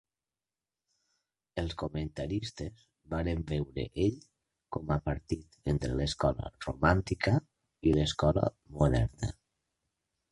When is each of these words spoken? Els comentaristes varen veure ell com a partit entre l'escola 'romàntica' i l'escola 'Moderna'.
Els 1.63 1.73
comentaristes 1.81 2.85
varen 3.13 3.43
veure 3.51 3.85
ell 4.05 4.15
com 4.77 4.89
a 4.95 4.97
partit 5.09 5.61
entre 5.75 5.91
l'escola 5.99 6.49
'romàntica' 6.55 7.35
i 7.91 7.95
l'escola 7.99 8.47
'Moderna'. 8.49 9.31